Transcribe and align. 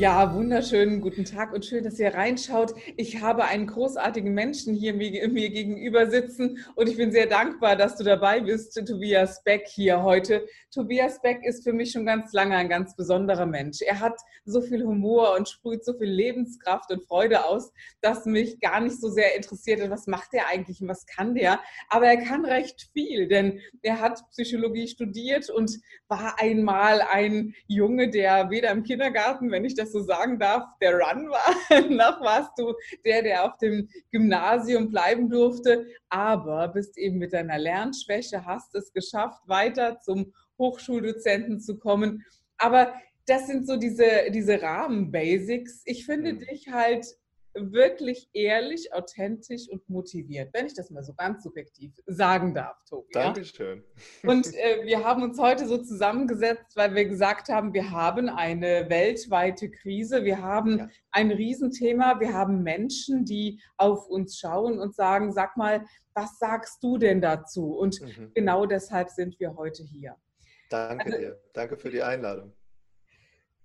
Ja, 0.00 0.34
wunderschönen 0.34 1.02
guten 1.02 1.26
Tag 1.26 1.52
und 1.52 1.66
schön, 1.66 1.84
dass 1.84 1.98
ihr 1.98 2.14
reinschaut. 2.14 2.72
Ich 2.96 3.20
habe 3.20 3.44
einen 3.44 3.66
großartigen 3.66 4.32
Menschen 4.32 4.74
hier 4.74 4.94
mir, 4.94 5.28
mir, 5.28 5.50
gegenüber 5.50 6.06
sitzen 6.10 6.64
und 6.74 6.88
ich 6.88 6.96
bin 6.96 7.12
sehr 7.12 7.26
dankbar, 7.26 7.76
dass 7.76 7.98
du 7.98 8.04
dabei 8.04 8.40
bist, 8.40 8.72
Tobias 8.86 9.44
Beck 9.44 9.66
hier 9.68 10.02
heute. 10.02 10.46
Tobias 10.70 11.20
Beck 11.20 11.40
ist 11.44 11.64
für 11.64 11.74
mich 11.74 11.92
schon 11.92 12.06
ganz 12.06 12.32
lange 12.32 12.56
ein 12.56 12.70
ganz 12.70 12.96
besonderer 12.96 13.44
Mensch. 13.44 13.82
Er 13.82 14.00
hat 14.00 14.18
so 14.46 14.62
viel 14.62 14.86
Humor 14.86 15.36
und 15.36 15.50
sprüht 15.50 15.84
so 15.84 15.92
viel 15.92 16.08
Lebenskraft 16.08 16.90
und 16.90 17.06
Freude 17.06 17.44
aus, 17.44 17.70
dass 18.00 18.24
mich 18.24 18.58
gar 18.58 18.80
nicht 18.80 18.98
so 18.98 19.10
sehr 19.10 19.36
interessiert, 19.36 19.82
was 19.90 20.06
macht 20.06 20.32
er 20.32 20.48
eigentlich 20.48 20.80
und 20.80 20.88
was 20.88 21.04
kann 21.04 21.34
der. 21.34 21.60
Aber 21.90 22.06
er 22.06 22.16
kann 22.16 22.46
recht 22.46 22.88
viel, 22.94 23.28
denn 23.28 23.60
er 23.82 24.00
hat 24.00 24.22
Psychologie 24.30 24.88
studiert 24.88 25.50
und 25.50 25.78
war 26.08 26.40
einmal 26.40 27.02
ein 27.02 27.54
Junge, 27.66 28.08
der 28.08 28.48
weder 28.48 28.70
im 28.70 28.82
Kindergarten, 28.82 29.50
wenn 29.50 29.66
ich 29.66 29.74
das 29.74 29.89
so 29.92 30.00
sagen 30.00 30.38
darf, 30.38 30.64
der 30.80 30.94
Run 30.94 31.30
war. 31.30 31.80
Noch 31.88 32.20
warst 32.20 32.52
du 32.58 32.74
der, 33.04 33.22
der 33.22 33.44
auf 33.44 33.56
dem 33.58 33.88
Gymnasium 34.10 34.90
bleiben 34.90 35.28
durfte, 35.28 35.86
aber 36.08 36.68
bist 36.68 36.98
eben 36.98 37.18
mit 37.18 37.32
deiner 37.32 37.58
Lernschwäche, 37.58 38.44
hast 38.44 38.74
es 38.74 38.92
geschafft, 38.92 39.40
weiter 39.46 39.98
zum 40.00 40.32
Hochschuldozenten 40.58 41.60
zu 41.60 41.78
kommen. 41.78 42.24
Aber 42.58 42.92
das 43.26 43.46
sind 43.46 43.66
so 43.66 43.76
diese, 43.76 44.30
diese 44.32 44.60
Rahmen-Basics. 44.60 45.82
Ich 45.84 46.04
finde 46.04 46.34
mhm. 46.34 46.38
dich 46.40 46.68
halt 46.70 47.06
wirklich 47.54 48.28
ehrlich, 48.32 48.92
authentisch 48.92 49.68
und 49.68 49.88
motiviert, 49.88 50.50
wenn 50.52 50.66
ich 50.66 50.74
das 50.74 50.90
mal 50.90 51.02
so 51.02 51.14
ganz 51.14 51.42
subjektiv 51.42 51.92
sagen 52.06 52.54
darf, 52.54 52.76
Tobi. 52.88 53.12
Dankeschön. 53.12 53.82
Ja? 54.22 54.30
Und 54.30 54.54
äh, 54.54 54.84
wir 54.84 55.04
haben 55.04 55.22
uns 55.22 55.38
heute 55.38 55.66
so 55.66 55.78
zusammengesetzt, 55.78 56.76
weil 56.76 56.94
wir 56.94 57.06
gesagt 57.06 57.48
haben, 57.48 57.74
wir 57.74 57.90
haben 57.90 58.28
eine 58.28 58.88
weltweite 58.88 59.70
Krise, 59.70 60.24
wir 60.24 60.40
haben 60.40 60.78
ja. 60.78 60.88
ein 61.10 61.30
Riesenthema, 61.30 62.20
wir 62.20 62.32
haben 62.32 62.62
Menschen, 62.62 63.24
die 63.24 63.60
auf 63.76 64.08
uns 64.08 64.38
schauen 64.38 64.78
und 64.78 64.94
sagen, 64.94 65.32
sag 65.32 65.56
mal, 65.56 65.84
was 66.14 66.38
sagst 66.38 66.82
du 66.82 66.98
denn 66.98 67.20
dazu? 67.20 67.72
Und 67.72 68.00
mhm. 68.00 68.32
genau 68.34 68.66
deshalb 68.66 69.10
sind 69.10 69.38
wir 69.40 69.56
heute 69.56 69.82
hier. 69.82 70.16
Danke 70.68 71.06
also, 71.06 71.18
dir. 71.18 71.40
Danke 71.52 71.76
für 71.76 71.90
die 71.90 72.02
Einladung. 72.02 72.52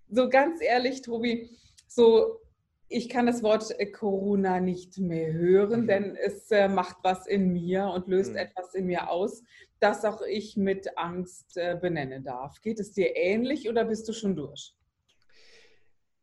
So 0.10 0.30
ganz 0.30 0.62
ehrlich, 0.62 1.02
Tobi, 1.02 1.50
so 1.88 2.40
ich 2.88 3.10
kann 3.10 3.26
das 3.26 3.44
Wort 3.44 3.78
äh, 3.80 3.86
Corona 3.88 4.60
nicht 4.60 4.98
mehr 4.98 5.34
hören, 5.34 5.82
mhm. 5.82 5.88
denn 5.88 6.16
es 6.16 6.50
äh, 6.52 6.68
macht 6.68 6.98
was 7.04 7.28
in 7.28 7.52
mir 7.52 7.88
und 7.88 8.08
löst 8.08 8.32
mhm. 8.32 8.38
etwas 8.38 8.74
in 8.74 8.86
mir 8.86 9.10
aus, 9.10 9.44
das 9.80 10.06
auch 10.06 10.22
ich 10.22 10.58
mit 10.58 10.98
Angst 10.98 11.58
äh, 11.58 11.78
benennen 11.80 12.24
darf. 12.24 12.62
Geht 12.62 12.80
es 12.80 12.94
dir 12.94 13.16
ähnlich 13.16 13.70
oder 13.70 13.86
bist 13.86 14.08
du 14.08 14.14
schon 14.14 14.36
durch? 14.36 14.74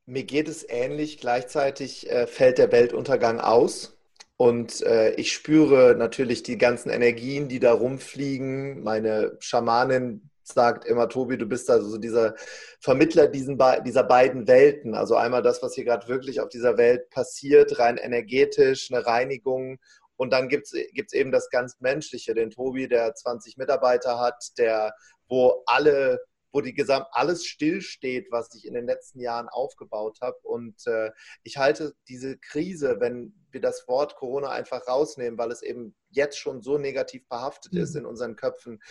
Mir 0.06 0.24
geht 0.24 0.48
es 0.48 0.66
ähnlich. 0.68 1.18
Gleichzeitig 1.18 2.10
äh, 2.10 2.26
fällt 2.26 2.58
der 2.58 2.72
Weltuntergang 2.72 3.40
aus. 3.40 3.96
Und 4.36 4.82
äh, 4.82 5.14
ich 5.14 5.32
spüre 5.32 5.94
natürlich 5.96 6.42
die 6.42 6.58
ganzen 6.58 6.90
Energien, 6.90 7.48
die 7.48 7.60
da 7.60 7.72
rumfliegen. 7.72 8.82
Meine 8.82 9.36
Schamanin 9.38 10.30
sagt 10.52 10.84
immer, 10.84 11.08
Tobi, 11.08 11.36
du 11.36 11.46
bist 11.46 11.70
also 11.70 11.98
dieser 11.98 12.34
Vermittler 12.80 13.28
diesen, 13.28 13.58
dieser 13.84 14.04
beiden 14.04 14.46
Welten. 14.46 14.94
Also 14.94 15.16
einmal 15.16 15.42
das, 15.42 15.62
was 15.62 15.74
hier 15.74 15.84
gerade 15.84 16.08
wirklich 16.08 16.40
auf 16.40 16.48
dieser 16.48 16.76
Welt 16.78 17.10
passiert, 17.10 17.78
rein 17.78 17.96
energetisch, 17.96 18.90
eine 18.90 19.04
Reinigung. 19.06 19.78
Und 20.16 20.32
dann 20.32 20.48
gibt 20.48 20.66
es 20.66 21.12
eben 21.12 21.32
das 21.32 21.50
ganz 21.50 21.80
Menschliche, 21.80 22.34
den 22.34 22.50
Tobi, 22.50 22.88
der 22.88 23.14
20 23.14 23.56
Mitarbeiter 23.56 24.20
hat, 24.20 24.52
der, 24.58 24.94
wo 25.28 25.62
alle 25.66 26.20
wo 26.52 26.60
die 26.60 26.74
Gesamt 26.74 27.06
alles 27.12 27.46
stillsteht, 27.46 28.30
was 28.30 28.54
ich 28.54 28.66
in 28.66 28.74
den 28.74 28.86
letzten 28.86 29.20
Jahren 29.20 29.48
aufgebaut 29.48 30.18
habe. 30.20 30.36
Und 30.42 30.86
äh, 30.86 31.10
ich 31.42 31.56
halte 31.56 31.94
diese 32.08 32.38
Krise, 32.38 32.96
wenn 33.00 33.34
wir 33.50 33.60
das 33.60 33.88
Wort 33.88 34.16
Corona 34.16 34.50
einfach 34.50 34.86
rausnehmen, 34.86 35.38
weil 35.38 35.50
es 35.50 35.62
eben 35.62 35.94
jetzt 36.10 36.38
schon 36.38 36.60
so 36.60 36.76
negativ 36.78 37.26
behaftet 37.28 37.72
mhm. 37.72 37.80
ist 37.80 37.96
in 37.96 38.06
unseren 38.06 38.36
Köpfen, 38.36 38.82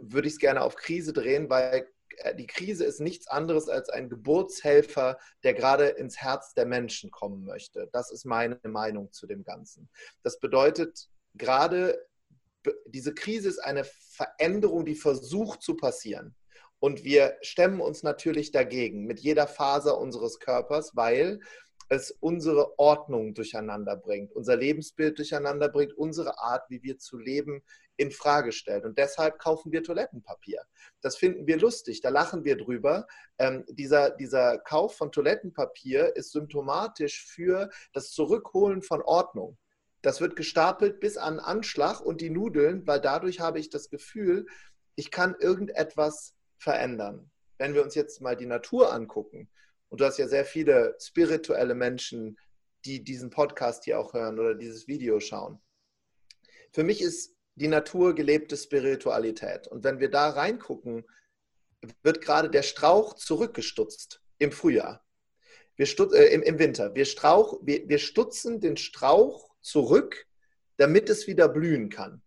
würde 0.00 0.28
ich 0.28 0.34
es 0.34 0.40
gerne 0.40 0.62
auf 0.62 0.76
Krise 0.76 1.12
drehen, 1.12 1.50
weil 1.50 1.88
äh, 2.18 2.34
die 2.34 2.46
Krise 2.46 2.84
ist 2.84 3.00
nichts 3.00 3.26
anderes 3.26 3.68
als 3.68 3.88
ein 3.88 4.08
Geburtshelfer, 4.08 5.18
der 5.42 5.54
gerade 5.54 5.88
ins 5.88 6.18
Herz 6.18 6.54
der 6.54 6.66
Menschen 6.66 7.10
kommen 7.10 7.44
möchte. 7.44 7.88
Das 7.92 8.10
ist 8.10 8.24
meine 8.24 8.58
Meinung 8.64 9.12
zu 9.12 9.26
dem 9.26 9.44
Ganzen. 9.44 9.88
Das 10.22 10.38
bedeutet, 10.38 11.08
gerade 11.34 11.98
diese 12.86 13.14
Krise 13.14 13.48
ist 13.48 13.58
eine 13.58 13.84
Veränderung, 13.84 14.84
die 14.84 14.94
versucht 14.94 15.62
zu 15.62 15.76
passieren. 15.76 16.36
Und 16.78 17.04
wir 17.04 17.36
stemmen 17.42 17.80
uns 17.80 18.02
natürlich 18.02 18.50
dagegen 18.50 19.04
mit 19.04 19.20
jeder 19.20 19.46
Faser 19.46 19.98
unseres 19.98 20.40
Körpers, 20.40 20.96
weil 20.96 21.40
es 21.88 22.10
unsere 22.10 22.78
Ordnung 22.78 23.34
durcheinander 23.34 23.96
bringt, 23.96 24.32
unser 24.32 24.56
Lebensbild 24.56 25.18
durcheinander 25.18 25.68
bringt, 25.68 25.92
unsere 25.92 26.38
Art, 26.38 26.68
wie 26.70 26.82
wir 26.82 26.98
zu 26.98 27.18
leben, 27.18 27.62
in 27.96 28.10
Frage 28.10 28.52
stellt. 28.52 28.84
Und 28.84 28.98
deshalb 28.98 29.38
kaufen 29.38 29.72
wir 29.72 29.82
Toilettenpapier. 29.82 30.62
Das 31.00 31.16
finden 31.16 31.46
wir 31.46 31.58
lustig, 31.58 32.00
da 32.00 32.08
lachen 32.08 32.44
wir 32.44 32.56
drüber. 32.56 33.06
Ähm, 33.38 33.64
dieser, 33.68 34.10
dieser 34.10 34.58
Kauf 34.58 34.96
von 34.96 35.12
Toilettenpapier 35.12 36.16
ist 36.16 36.32
symptomatisch 36.32 37.24
für 37.26 37.70
das 37.92 38.10
Zurückholen 38.10 38.82
von 38.82 39.02
Ordnung. 39.02 39.58
Das 40.02 40.20
wird 40.20 40.34
gestapelt 40.34 41.00
bis 41.00 41.16
an 41.16 41.38
Anschlag 41.38 42.00
und 42.00 42.20
die 42.20 42.30
Nudeln, 42.30 42.86
weil 42.86 43.00
dadurch 43.00 43.40
habe 43.40 43.60
ich 43.60 43.70
das 43.70 43.88
Gefühl, 43.88 44.46
ich 44.96 45.10
kann 45.10 45.36
irgendetwas 45.38 46.34
verändern. 46.58 47.30
Wenn 47.58 47.74
wir 47.74 47.82
uns 47.82 47.94
jetzt 47.94 48.20
mal 48.20 48.36
die 48.36 48.46
Natur 48.46 48.92
angucken, 48.92 49.48
und 49.92 50.00
du 50.00 50.06
hast 50.06 50.16
ja 50.16 50.26
sehr 50.26 50.46
viele 50.46 50.96
spirituelle 50.98 51.74
Menschen, 51.74 52.38
die 52.86 53.04
diesen 53.04 53.28
Podcast 53.28 53.84
hier 53.84 54.00
auch 54.00 54.14
hören 54.14 54.38
oder 54.38 54.54
dieses 54.54 54.88
Video 54.88 55.20
schauen. 55.20 55.60
Für 56.72 56.82
mich 56.82 57.02
ist 57.02 57.31
die 57.54 57.68
Natur 57.68 58.14
gelebte 58.14 58.56
Spiritualität. 58.56 59.68
Und 59.68 59.84
wenn 59.84 60.00
wir 60.00 60.10
da 60.10 60.30
reingucken, 60.30 61.04
wird 62.02 62.20
gerade 62.20 62.50
der 62.50 62.62
Strauch 62.62 63.14
zurückgestutzt 63.14 64.22
im 64.38 64.52
Frühjahr. 64.52 65.04
Wir 65.76 65.86
stutz, 65.86 66.14
äh, 66.14 66.26
im, 66.26 66.42
im, 66.42 66.58
Winter. 66.58 66.94
Wir, 66.94 67.04
Strauch, 67.04 67.58
wir, 67.62 67.88
wir 67.88 67.98
stutzen 67.98 68.60
den 68.60 68.76
Strauch 68.76 69.50
zurück, 69.60 70.26
damit 70.76 71.08
es 71.10 71.26
wieder 71.26 71.48
blühen 71.48 71.88
kann. 71.88 72.22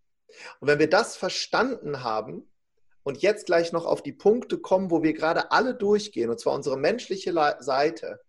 Und 0.60 0.68
wenn 0.68 0.80
wir 0.80 0.90
das 0.90 1.16
verstanden 1.16 2.04
haben 2.04 2.52
und 3.04 3.22
jetzt 3.22 3.46
gleich 3.46 3.72
noch 3.72 3.86
auf 3.86 4.02
die 4.02 4.14
Punkte 4.14 4.58
kommen, 4.58 4.92
wo 4.92 5.04
wir 5.04 5.14
gerade 5.14 5.52
alle 5.52 5.76
durchgehen, 5.76 6.30
und 6.30 6.40
zwar 6.40 6.54
unsere 6.54 6.78
menschliche 6.78 7.34
Seite, 7.60 8.20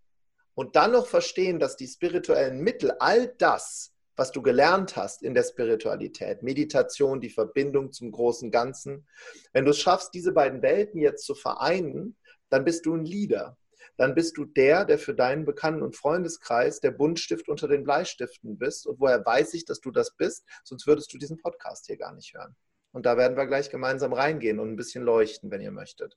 und 0.55 0.75
dann 0.77 0.93
noch 0.93 1.07
verstehen, 1.07 1.59
dass 1.59 1.77
die 1.77 1.87
spirituellen 1.87 2.61
Mittel 2.61 2.93
all 2.93 3.29
das 3.39 3.93
was 4.17 4.33
du 4.33 4.43
gelernt 4.43 4.97
hast 4.97 5.23
in 5.23 5.35
der 5.35 5.45
Spiritualität, 5.45 6.43
Meditation, 6.43 7.21
die 7.21 7.31
Verbindung 7.31 7.93
zum 7.93 8.11
großen 8.11 8.51
Ganzen. 8.51 9.07
Wenn 9.53 9.65
du 9.65 9.71
es 9.71 9.79
schaffst, 9.79 10.15
diese 10.15 10.33
beiden 10.33 10.63
Welten 10.63 11.01
jetzt 11.01 11.25
zu 11.25 11.35
vereinen, 11.35 12.17
dann 12.49 12.65
bist 12.65 12.87
du 12.87 12.95
ein 12.95 13.05
Leader. 13.05 13.57
Dann 13.97 14.15
bist 14.15 14.37
du 14.37 14.45
der, 14.45 14.85
der 14.85 14.99
für 14.99 15.15
deinen 15.15 15.45
Bekannten- 15.45 15.83
und 15.83 15.97
Freundeskreis 15.97 16.81
der 16.81 16.91
Buntstift 16.91 17.49
unter 17.49 17.69
den 17.69 17.85
Bleistiften 17.85 18.59
bist. 18.59 18.87
Und 18.87 19.01
woher 19.01 19.25
weiß 19.25 19.55
ich, 19.55 19.65
dass 19.65 19.81
du 19.81 19.91
das 19.91 20.15
bist? 20.17 20.45
Sonst 20.65 20.87
würdest 20.87 21.13
du 21.13 21.19
diesen 21.19 21.39
Podcast 21.39 21.87
hier 21.87 21.97
gar 21.97 22.15
nicht 22.15 22.35
hören. 22.35 22.57
Und 22.93 23.07
da 23.07 23.17
werden 23.17 23.37
wir 23.37 23.47
gleich 23.47 23.71
gemeinsam 23.71 24.13
reingehen 24.13 24.59
und 24.59 24.71
ein 24.71 24.77
bisschen 24.77 25.05
leuchten, 25.05 25.51
wenn 25.51 25.61
ihr 25.61 25.71
möchtet. 25.71 26.17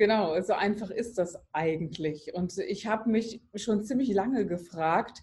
Genau, 0.00 0.40
so 0.40 0.54
einfach 0.54 0.88
ist 0.88 1.18
das 1.18 1.38
eigentlich. 1.52 2.32
Und 2.32 2.56
ich 2.56 2.86
habe 2.86 3.10
mich 3.10 3.42
schon 3.54 3.84
ziemlich 3.84 4.08
lange 4.14 4.46
gefragt, 4.46 5.20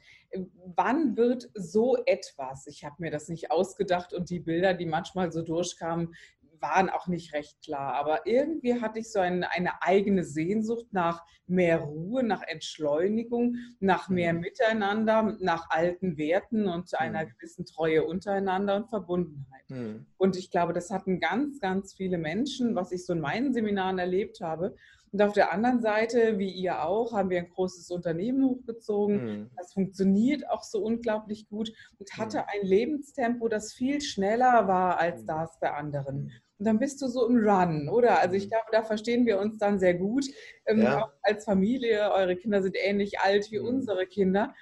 wann 0.76 1.18
wird 1.18 1.50
so 1.56 1.98
etwas, 2.06 2.68
ich 2.68 2.86
habe 2.86 2.98
mir 3.00 3.10
das 3.10 3.28
nicht 3.28 3.50
ausgedacht 3.50 4.14
und 4.14 4.30
die 4.30 4.40
Bilder, 4.40 4.76
die 4.76 4.86
manchmal 4.86 5.32
so 5.32 5.42
durchkamen, 5.42 6.14
waren 6.62 6.90
auch 6.90 7.08
nicht 7.08 7.34
recht 7.34 7.62
klar. 7.64 7.94
Aber 7.94 8.26
irgendwie 8.26 8.82
hatte 8.82 9.00
ich 9.00 9.12
so 9.12 9.20
ein, 9.20 9.44
eine 9.44 9.82
eigene 9.82 10.24
Sehnsucht 10.24 10.88
nach 10.92 11.24
mehr 11.48 11.80
Ruhe, 11.80 12.24
nach 12.24 12.44
Entschleunigung, 12.44 13.56
nach 13.80 14.10
mehr 14.10 14.34
mhm. 14.34 14.42
Miteinander, 14.42 15.38
nach 15.40 15.70
alten 15.70 16.18
Werten 16.18 16.68
und 16.68 16.94
einer 17.00 17.26
mhm. 17.26 17.30
gewissen 17.30 17.66
Treue 17.66 18.06
untereinander 18.06 18.76
und 18.76 18.90
Verbundenheit. 18.90 19.70
Mhm. 19.70 20.06
Und 20.18 20.38
ich 20.38 20.52
glaube, 20.52 20.74
das 20.74 20.92
hatten 20.92 21.20
ganz, 21.20 21.60
ganz 21.60 21.94
viele 21.94 22.18
Menschen, 22.18 22.76
was 22.76 22.92
ich 22.92 23.06
so 23.06 23.14
in 23.14 23.22
meinen 23.22 23.54
Seminaren 23.54 24.00
erlebt 24.00 24.42
habe. 24.42 24.76
Und 25.12 25.22
auf 25.22 25.34
der 25.34 25.54
anderen 25.54 25.82
Seite, 25.82 26.38
wie 26.38 26.52
ihr 26.52 26.84
auch, 26.84 27.14
haben 27.14 27.30
wir 27.30 27.40
ein 27.40 27.50
großes 27.50 27.90
Unternehmen 27.92 28.44
hochgezogen. 28.44 29.26
Mhm. 29.26 29.50
Das 29.56 29.74
funktioniert 29.74 30.50
auch 30.50 30.64
so 30.64 30.84
unglaublich 30.84 31.48
gut 31.48 31.72
und 31.98 32.18
hatte 32.18 32.40
mhm. 32.40 32.44
ein 32.48 32.68
Lebenstempo, 32.68 33.48
das 33.48 33.74
viel 33.74 34.02
schneller 34.02 34.68
war 34.68 34.98
als 34.98 35.22
mhm. 35.22 35.28
das 35.28 35.60
bei 35.60 35.72
anderen. 35.72 36.32
Mhm. 36.58 36.60
Und 36.60 36.66
dann 36.66 36.80
bist 36.80 37.02
du 37.02 37.08
so 37.08 37.28
im 37.28 37.38
Run, 37.38 37.90
oder? 37.90 38.20
Also 38.20 38.36
ich 38.36 38.46
mhm. 38.46 38.50
glaube, 38.50 38.68
da 38.72 38.84
verstehen 38.84 39.26
wir 39.26 39.40
uns 39.40 39.58
dann 39.58 39.80
sehr 39.80 39.94
gut. 39.94 40.26
Ähm, 40.66 40.82
ja. 40.82 41.04
Auch 41.04 41.10
als 41.22 41.46
Familie, 41.46 42.12
eure 42.12 42.36
Kinder 42.36 42.62
sind 42.62 42.76
ähnlich 42.78 43.20
alt 43.20 43.52
wie 43.52 43.60
mhm. 43.60 43.68
unsere 43.68 44.06
Kinder. 44.06 44.54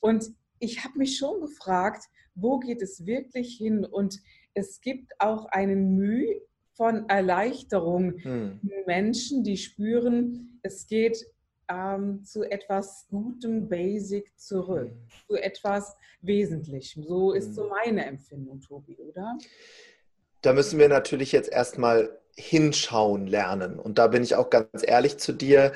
Und 0.00 0.32
ich 0.58 0.84
habe 0.84 0.98
mich 0.98 1.16
schon 1.16 1.40
gefragt, 1.40 2.04
wo 2.34 2.58
geht 2.58 2.82
es 2.82 3.04
wirklich 3.04 3.56
hin? 3.56 3.84
Und 3.84 4.20
es 4.54 4.80
gibt 4.80 5.12
auch 5.18 5.46
einen 5.46 5.96
Mühe 5.96 6.40
von 6.74 7.08
Erleichterung 7.08 8.18
hm. 8.18 8.60
Menschen, 8.86 9.44
die 9.44 9.56
spüren, 9.56 10.58
es 10.62 10.86
geht 10.86 11.26
ähm, 11.68 12.24
zu 12.24 12.42
etwas 12.44 13.06
Gutem, 13.08 13.68
Basic 13.68 14.38
zurück, 14.38 14.88
hm. 14.88 15.06
zu 15.28 15.36
etwas 15.36 15.96
Wesentlichem. 16.22 17.04
So 17.04 17.32
ist 17.32 17.54
so 17.54 17.68
meine 17.68 18.06
Empfindung, 18.06 18.60
Tobi, 18.60 18.96
oder? 18.96 19.36
Da 20.42 20.52
müssen 20.52 20.78
wir 20.78 20.88
natürlich 20.88 21.32
jetzt 21.32 21.50
erstmal 21.50 22.18
hinschauen 22.36 23.26
lernen. 23.26 23.78
Und 23.78 23.98
da 23.98 24.08
bin 24.08 24.22
ich 24.22 24.34
auch 24.34 24.50
ganz 24.50 24.82
ehrlich 24.82 25.18
zu 25.18 25.32
dir. 25.32 25.72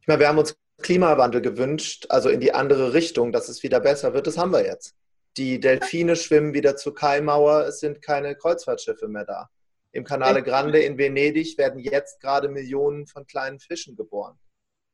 Ich 0.00 0.08
meine, 0.08 0.20
wir 0.20 0.28
haben 0.28 0.38
uns 0.38 0.56
Klimawandel 0.82 1.40
gewünscht, 1.40 2.06
also 2.08 2.28
in 2.28 2.40
die 2.40 2.52
andere 2.52 2.94
Richtung, 2.94 3.32
dass 3.32 3.48
es 3.48 3.62
wieder 3.62 3.80
besser 3.80 4.14
wird. 4.14 4.26
Das 4.26 4.38
haben 4.38 4.52
wir 4.52 4.64
jetzt. 4.64 4.94
Die 5.36 5.60
Delfine 5.60 6.16
schwimmen 6.16 6.54
wieder 6.54 6.76
zur 6.76 6.94
Kaimauer, 6.94 7.66
es 7.66 7.80
sind 7.80 8.02
keine 8.02 8.34
Kreuzfahrtschiffe 8.34 9.08
mehr 9.08 9.24
da. 9.24 9.48
Im 9.92 10.04
Canale 10.04 10.42
Grande 10.42 10.80
in 10.80 10.98
Venedig 10.98 11.58
werden 11.58 11.80
jetzt 11.80 12.20
gerade 12.20 12.48
Millionen 12.48 13.06
von 13.06 13.26
kleinen 13.26 13.60
Fischen 13.60 13.96
geboren. 13.96 14.38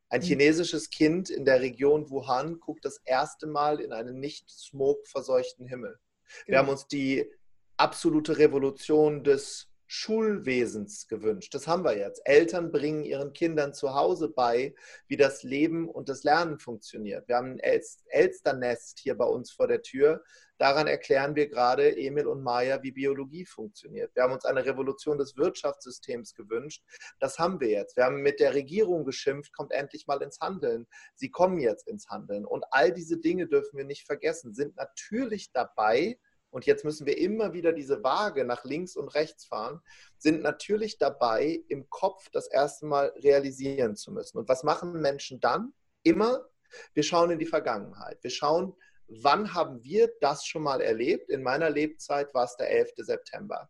Ein 0.08 0.20
mhm. 0.20 0.24
chinesisches 0.24 0.90
Kind 0.90 1.30
in 1.30 1.44
der 1.44 1.60
Region 1.60 2.10
Wuhan 2.10 2.60
guckt 2.60 2.84
das 2.84 3.00
erste 3.04 3.46
Mal 3.46 3.80
in 3.80 3.92
einen 3.92 4.20
nicht 4.20 4.50
smoke-verseuchten 4.50 5.66
Himmel. 5.66 5.98
Wir 6.46 6.58
haben 6.58 6.68
uns 6.68 6.86
die 6.86 7.30
absolute 7.76 8.38
Revolution 8.38 9.24
des 9.24 9.68
Schulwesens 9.88 11.06
gewünscht. 11.06 11.54
Das 11.54 11.68
haben 11.68 11.84
wir 11.84 11.96
jetzt. 11.96 12.20
Eltern 12.24 12.72
bringen 12.72 13.04
ihren 13.04 13.32
Kindern 13.32 13.72
zu 13.72 13.94
Hause 13.94 14.28
bei, 14.28 14.74
wie 15.06 15.16
das 15.16 15.44
Leben 15.44 15.88
und 15.88 16.08
das 16.08 16.24
Lernen 16.24 16.58
funktioniert. 16.58 17.28
Wir 17.28 17.36
haben 17.36 17.58
ein 17.60 17.80
Elsternest 18.08 18.98
hier 18.98 19.16
bei 19.16 19.26
uns 19.26 19.52
vor 19.52 19.68
der 19.68 19.82
Tür. 19.82 20.24
Daran 20.58 20.86
erklären 20.86 21.36
wir 21.36 21.48
gerade 21.48 21.96
Emil 21.96 22.26
und 22.26 22.42
Maya, 22.42 22.82
wie 22.82 22.90
Biologie 22.90 23.44
funktioniert. 23.44 24.14
Wir 24.16 24.24
haben 24.24 24.32
uns 24.32 24.44
eine 24.44 24.64
Revolution 24.64 25.18
des 25.18 25.36
Wirtschaftssystems 25.36 26.34
gewünscht. 26.34 26.82
Das 27.20 27.38
haben 27.38 27.60
wir 27.60 27.68
jetzt. 27.68 27.96
Wir 27.96 28.04
haben 28.04 28.22
mit 28.22 28.40
der 28.40 28.54
Regierung 28.54 29.04
geschimpft, 29.04 29.52
kommt 29.52 29.72
endlich 29.72 30.06
mal 30.06 30.22
ins 30.22 30.40
Handeln. 30.40 30.86
Sie 31.14 31.30
kommen 31.30 31.58
jetzt 31.58 31.86
ins 31.86 32.08
Handeln. 32.08 32.44
Und 32.44 32.64
all 32.70 32.92
diese 32.92 33.18
Dinge 33.18 33.46
dürfen 33.46 33.76
wir 33.76 33.84
nicht 33.84 34.06
vergessen, 34.06 34.54
sind 34.54 34.76
natürlich 34.76 35.52
dabei, 35.52 36.18
und 36.56 36.64
jetzt 36.64 36.86
müssen 36.86 37.06
wir 37.06 37.18
immer 37.18 37.52
wieder 37.52 37.74
diese 37.74 38.02
Waage 38.02 38.42
nach 38.46 38.64
links 38.64 38.96
und 38.96 39.08
rechts 39.08 39.44
fahren, 39.44 39.82
sind 40.16 40.40
natürlich 40.40 40.96
dabei, 40.96 41.62
im 41.68 41.90
Kopf 41.90 42.30
das 42.30 42.46
erste 42.46 42.86
Mal 42.86 43.12
realisieren 43.16 43.94
zu 43.94 44.10
müssen. 44.10 44.38
Und 44.38 44.48
was 44.48 44.62
machen 44.62 45.02
Menschen 45.02 45.38
dann? 45.38 45.74
Immer, 46.02 46.48
wir 46.94 47.02
schauen 47.02 47.30
in 47.30 47.38
die 47.38 47.44
Vergangenheit. 47.44 48.22
Wir 48.22 48.30
schauen, 48.30 48.74
wann 49.06 49.52
haben 49.52 49.84
wir 49.84 50.10
das 50.22 50.46
schon 50.46 50.62
mal 50.62 50.80
erlebt? 50.80 51.28
In 51.28 51.42
meiner 51.42 51.68
Lebzeit 51.68 52.32
war 52.32 52.44
es 52.44 52.56
der 52.56 52.70
11. 52.70 52.92
September. 53.00 53.68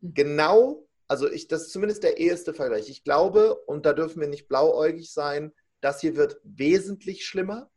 Mhm. 0.00 0.14
Genau, 0.14 0.88
also 1.08 1.30
ich, 1.30 1.48
das 1.48 1.64
ist 1.64 1.72
zumindest 1.72 2.02
der 2.02 2.16
eheste 2.16 2.54
Vergleich. 2.54 2.88
Ich 2.88 3.04
glaube, 3.04 3.56
und 3.66 3.84
da 3.84 3.92
dürfen 3.92 4.22
wir 4.22 4.28
nicht 4.28 4.48
blauäugig 4.48 5.12
sein, 5.12 5.52
das 5.82 6.00
hier 6.00 6.16
wird 6.16 6.40
wesentlich 6.44 7.26
schlimmer. 7.26 7.70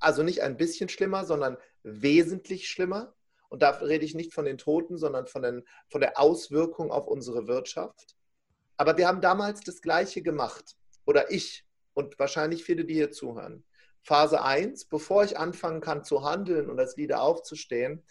Also 0.00 0.24
nicht 0.24 0.42
ein 0.42 0.56
bisschen 0.56 0.88
schlimmer, 0.88 1.24
sondern 1.24 1.58
wesentlich 1.84 2.68
schlimmer. 2.68 3.14
Und 3.52 3.60
da 3.60 3.68
rede 3.68 4.06
ich 4.06 4.14
nicht 4.14 4.32
von 4.32 4.46
den 4.46 4.56
Toten, 4.56 4.96
sondern 4.96 5.26
von, 5.26 5.42
den, 5.42 5.62
von 5.90 6.00
der 6.00 6.18
Auswirkung 6.18 6.90
auf 6.90 7.06
unsere 7.06 7.46
Wirtschaft. 7.48 8.16
Aber 8.78 8.96
wir 8.96 9.06
haben 9.06 9.20
damals 9.20 9.60
das 9.60 9.82
Gleiche 9.82 10.22
gemacht. 10.22 10.74
Oder 11.04 11.30
ich 11.30 11.66
und 11.92 12.18
wahrscheinlich 12.18 12.64
viele, 12.64 12.86
die 12.86 12.94
hier 12.94 13.10
zuhören. 13.10 13.62
Phase 14.00 14.42
1, 14.42 14.86
bevor 14.86 15.24
ich 15.24 15.36
anfangen 15.36 15.82
kann 15.82 16.02
zu 16.02 16.24
handeln 16.24 16.70
und 16.70 16.80
als 16.80 16.96
Leader 16.96 17.20
aufzustehen, 17.20 18.02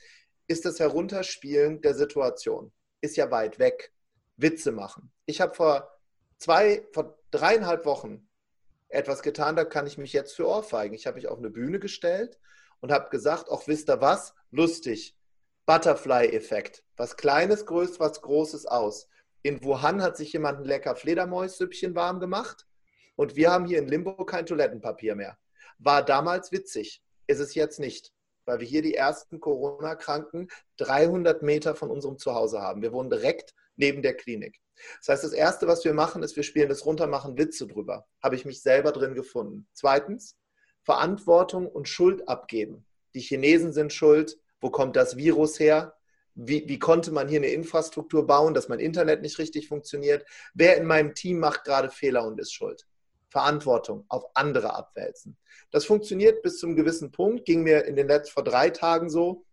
ist 0.45 0.63
das 0.63 0.79
Herunterspielen 0.79 1.81
der 1.81 1.95
Situation. 1.95 2.71
Ist 3.01 3.17
ja 3.17 3.31
weit 3.31 3.57
weg. 3.57 3.91
Witze 4.37 4.71
machen. 4.71 5.11
Ich 5.25 5.41
habe 5.41 5.55
vor 5.55 5.91
zwei, 6.37 6.87
vor 6.93 7.17
dreieinhalb 7.31 7.85
Wochen 7.85 8.29
etwas 8.89 9.23
getan, 9.23 9.55
da 9.55 9.65
kann 9.65 9.87
ich 9.87 9.97
mich 9.97 10.13
jetzt 10.13 10.35
für 10.35 10.47
Ohrfeigen. 10.47 10.93
Ich 10.93 11.07
habe 11.07 11.15
mich 11.15 11.27
auf 11.27 11.39
eine 11.39 11.49
Bühne 11.49 11.79
gestellt 11.79 12.37
und 12.79 12.91
habe 12.91 13.09
gesagt, 13.09 13.49
auch 13.49 13.67
wisst 13.67 13.89
ihr 13.89 14.01
was, 14.01 14.35
lustig. 14.51 15.15
Butterfly-Effekt. 15.65 16.83
Was 16.97 17.17
Kleines 17.17 17.65
größt 17.65 17.99
was 17.99 18.21
Großes 18.21 18.65
aus. 18.65 19.07
In 19.43 19.63
Wuhan 19.63 20.01
hat 20.01 20.17
sich 20.17 20.33
jemand 20.33 20.59
ein 20.59 20.65
lecker 20.65 20.95
Fledermäussüppchen 20.95 21.95
warm 21.95 22.19
gemacht 22.19 22.67
und 23.15 23.35
wir 23.35 23.51
haben 23.51 23.65
hier 23.65 23.79
in 23.79 23.87
Limbo 23.87 24.25
kein 24.25 24.45
Toilettenpapier 24.45 25.15
mehr. 25.15 25.37
War 25.79 26.03
damals 26.03 26.51
witzig, 26.51 27.01
ist 27.27 27.39
es 27.39 27.55
jetzt 27.55 27.79
nicht, 27.79 28.13
weil 28.45 28.59
wir 28.59 28.67
hier 28.67 28.81
die 28.81 28.95
ersten 28.95 29.39
Corona-Kranken 29.39 30.49
300 30.77 31.41
Meter 31.41 31.75
von 31.75 31.89
unserem 31.89 32.17
Zuhause 32.17 32.61
haben. 32.61 32.81
Wir 32.81 32.91
wohnen 32.91 33.09
direkt 33.09 33.53
neben 33.75 34.01
der 34.01 34.15
Klinik. 34.15 34.59
Das 34.99 35.09
heißt, 35.09 35.23
das 35.23 35.33
Erste, 35.33 35.67
was 35.67 35.85
wir 35.85 35.93
machen, 35.93 36.23
ist, 36.23 36.35
wir 36.35 36.43
spielen 36.43 36.69
das 36.69 36.85
runter, 36.85 37.07
machen 37.07 37.37
Witze 37.37 37.67
drüber. 37.67 38.07
Habe 38.21 38.35
ich 38.35 38.45
mich 38.45 38.61
selber 38.61 38.91
drin 38.91 39.13
gefunden. 39.13 39.67
Zweitens, 39.73 40.37
Verantwortung 40.83 41.67
und 41.67 41.87
Schuld 41.87 42.27
abgeben. 42.27 42.85
Die 43.13 43.19
Chinesen 43.19 43.73
sind 43.73 43.93
schuld, 43.93 44.39
wo 44.61 44.69
kommt 44.69 44.95
das 44.95 45.17
Virus 45.17 45.59
her? 45.59 45.95
Wie, 46.33 46.67
wie, 46.69 46.79
konnte 46.79 47.11
man 47.11 47.27
hier 47.27 47.39
eine 47.39 47.49
Infrastruktur 47.49 48.25
bauen, 48.25 48.53
dass 48.53 48.69
mein 48.69 48.79
Internet 48.79 49.21
nicht 49.21 49.37
richtig 49.37 49.67
funktioniert? 49.67 50.25
Wer 50.53 50.77
in 50.77 50.85
meinem 50.85 51.13
Team 51.13 51.39
macht 51.39 51.65
gerade 51.65 51.89
Fehler 51.89 52.25
und 52.25 52.39
ist 52.39 52.53
schuld? 52.53 52.87
Verantwortung 53.27 54.05
auf 54.07 54.25
andere 54.33 54.73
abwälzen. 54.73 55.37
Das 55.71 55.85
funktioniert 55.85 56.41
bis 56.41 56.59
zum 56.59 56.75
gewissen 56.75 57.11
Punkt, 57.11 57.45
ging 57.45 57.63
mir 57.63 57.85
in 57.85 57.95
den 57.95 58.07
letzten 58.07 58.33
vor 58.33 58.43
drei 58.43 58.69
Tagen 58.69 59.09
so, 59.09 59.45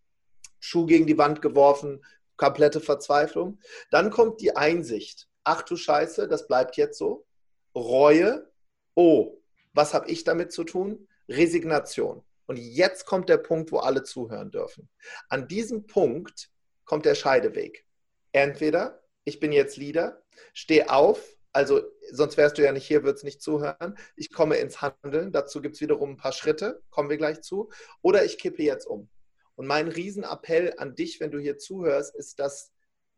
Schuh 0.60 0.86
gegen 0.86 1.06
die 1.06 1.18
Wand 1.18 1.42
geworfen, 1.42 2.04
komplette 2.36 2.80
Verzweiflung. 2.80 3.58
Dann 3.90 4.10
kommt 4.10 4.40
die 4.40 4.56
Einsicht. 4.56 5.28
Ach 5.44 5.62
du 5.62 5.76
Scheiße, 5.76 6.28
das 6.28 6.46
bleibt 6.46 6.76
jetzt 6.76 6.98
so. 6.98 7.26
Reue. 7.74 8.50
Oh, 8.94 9.38
was 9.72 9.94
habe 9.94 10.10
ich 10.10 10.24
damit 10.24 10.52
zu 10.52 10.64
tun? 10.64 11.06
Resignation. 11.28 12.22
Und 12.48 12.56
jetzt 12.56 13.04
kommt 13.04 13.28
der 13.28 13.36
Punkt, 13.36 13.70
wo 13.72 13.78
alle 13.78 14.02
zuhören 14.02 14.50
dürfen. 14.50 14.88
An 15.28 15.48
diesem 15.48 15.86
Punkt 15.86 16.50
kommt 16.86 17.04
der 17.04 17.14
Scheideweg. 17.14 17.84
Entweder 18.32 19.02
ich 19.24 19.38
bin 19.38 19.52
jetzt 19.52 19.76
Leader, 19.76 20.24
stehe 20.54 20.90
auf, 20.90 21.36
also 21.52 21.82
sonst 22.10 22.38
wärst 22.38 22.56
du 22.56 22.64
ja 22.64 22.72
nicht 22.72 22.86
hier, 22.86 23.04
würdest 23.04 23.24
nicht 23.24 23.42
zuhören. 23.42 23.98
Ich 24.16 24.32
komme 24.32 24.56
ins 24.56 24.80
Handeln, 24.80 25.30
dazu 25.32 25.60
gibt 25.60 25.74
es 25.74 25.80
wiederum 25.82 26.12
ein 26.12 26.16
paar 26.16 26.32
Schritte, 26.32 26.82
kommen 26.88 27.10
wir 27.10 27.18
gleich 27.18 27.42
zu. 27.42 27.70
Oder 28.00 28.24
ich 28.24 28.38
kippe 28.38 28.62
jetzt 28.62 28.86
um. 28.86 29.10
Und 29.54 29.66
mein 29.66 29.88
Riesenappell 29.88 30.74
an 30.78 30.94
dich, 30.94 31.20
wenn 31.20 31.30
du 31.30 31.38
hier 31.38 31.58
zuhörst, 31.58 32.14
ist, 32.14 32.38
dass 32.38 32.72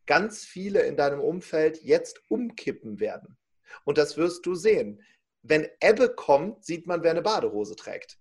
ganz 0.06 0.44
viele 0.44 0.80
in 0.80 0.96
deinem 0.96 1.20
Umfeld 1.20 1.82
jetzt 1.82 2.20
umkippen 2.28 2.98
werden. 2.98 3.36
Und 3.84 3.96
das 3.96 4.16
wirst 4.16 4.44
du 4.46 4.56
sehen. 4.56 5.04
Wenn 5.42 5.68
Ebbe 5.80 6.12
kommt, 6.12 6.64
sieht 6.64 6.88
man, 6.88 7.04
wer 7.04 7.12
eine 7.12 7.22
Badehose 7.22 7.76
trägt. 7.76 8.18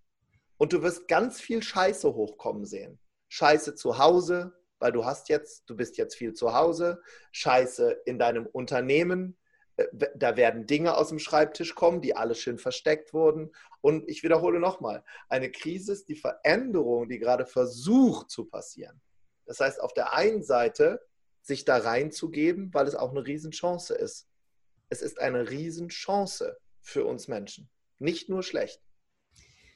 Und 0.60 0.74
du 0.74 0.84
wirst 0.84 1.08
ganz 1.08 1.40
viel 1.40 1.64
Scheiße 1.64 2.14
hochkommen 2.14 2.66
sehen. 2.66 3.00
Scheiße 3.30 3.76
zu 3.76 3.98
Hause, 3.98 4.54
weil 4.80 4.92
du 4.92 5.06
hast 5.06 5.30
jetzt, 5.30 5.64
du 5.70 5.76
bist 5.76 5.98
jetzt 5.98 6.16
viel 6.16 6.34
zu 6.34 6.54
Hause. 6.54 7.02
Scheiße 7.32 8.02
in 8.06 8.20
deinem 8.20 8.46
Unternehmen. 8.46 9.38
Äh, 9.78 9.88
da 10.16 10.36
werden 10.36 10.68
Dinge 10.68 10.98
aus 10.98 11.10
dem 11.10 11.20
Schreibtisch 11.20 11.76
kommen, 11.76 12.02
die 12.02 12.14
alle 12.14 12.36
schön 12.36 12.58
versteckt 12.58 13.14
wurden. 13.14 13.52
Und 13.80 14.10
ich 14.10 14.22
wiederhole 14.22 14.60
nochmal, 14.60 15.06
eine 15.30 15.50
Krise 15.50 15.94
ist 15.94 16.10
die 16.10 16.18
Veränderung, 16.18 17.08
die 17.08 17.20
gerade 17.20 17.46
versucht 17.46 18.30
zu 18.30 18.44
passieren. 18.44 19.02
Das 19.46 19.62
heißt, 19.62 19.80
auf 19.80 19.94
der 19.94 20.14
einen 20.14 20.44
Seite 20.44 21.00
sich 21.42 21.64
da 21.64 21.78
reinzugeben, 21.78 22.74
weil 22.74 22.86
es 22.86 22.96
auch 22.96 23.12
eine 23.12 23.26
Riesenchance 23.26 23.94
ist. 23.96 24.28
Es 24.90 25.02
ist 25.02 25.22
eine 25.22 25.50
Riesenchance 25.50 26.58
für 26.82 27.06
uns 27.06 27.30
Menschen. 27.30 27.70
Nicht 27.98 28.28
nur 28.28 28.44
schlecht 28.44 28.82